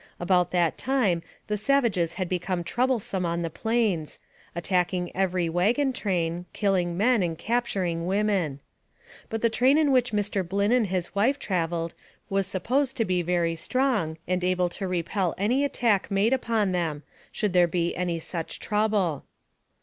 [0.19, 4.17] About that time the savages had become trouble some on the plains,
[4.55, 8.61] attacking every wagon train, kill ing men and capturing women.
[9.29, 10.41] But the train in which Mr.
[10.41, 11.93] Blynn and his wife traveled
[12.31, 17.03] was supposed to be very strong, and able to repel any attack made upon them,
[17.31, 19.23] should there be any such trouble.